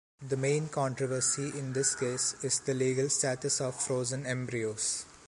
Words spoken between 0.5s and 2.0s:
controversy in this